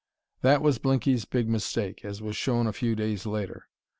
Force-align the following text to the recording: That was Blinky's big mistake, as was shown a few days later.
That 0.41 0.63
was 0.63 0.79
Blinky's 0.79 1.25
big 1.25 1.47
mistake, 1.47 2.03
as 2.03 2.23
was 2.23 2.35
shown 2.35 2.65
a 2.65 2.73
few 2.73 2.95
days 2.95 3.27
later. 3.27 3.67